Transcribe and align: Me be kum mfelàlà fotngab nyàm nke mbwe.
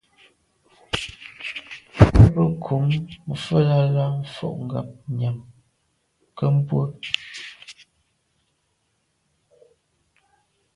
Me 2.17 2.23
be 2.33 2.43
kum 2.63 2.85
mfelàlà 3.29 4.05
fotngab 4.33 4.89
nyàm 5.17 5.37
nke 6.29 6.45
mbwe. 6.55 6.81